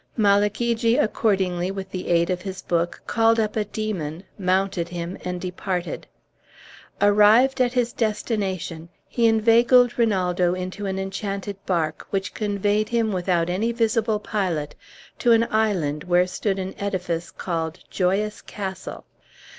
Malagigi 0.17 0.97
accordingly, 0.97 1.69
with 1.69 1.91
the 1.91 2.07
aid 2.07 2.31
of 2.31 2.41
his 2.41 2.63
book, 2.63 3.03
called 3.05 3.39
up 3.39 3.55
a 3.55 3.65
demon, 3.65 4.23
mounted 4.35 4.89
him, 4.89 5.15
and 5.23 5.39
departed. 5.39 6.07
Arrived 6.99 7.61
at 7.61 7.73
his 7.73 7.93
destination, 7.93 8.89
he 9.07 9.27
inveigled 9.27 9.99
Rinaldo 9.99 10.55
into 10.55 10.87
an 10.87 10.97
enchanted 10.97 11.63
bark, 11.67 12.07
which 12.09 12.33
conveyed 12.33 12.89
him, 12.89 13.11
without 13.11 13.47
any 13.47 13.71
visible 13.71 14.17
pilot, 14.19 14.73
to 15.19 15.33
an 15.33 15.43
island 15.51 16.05
where 16.05 16.25
stood 16.25 16.57
an 16.57 16.73
edifice 16.79 17.29
called 17.29 17.77
Joyous 17.91 18.41
Castle. 18.41 19.05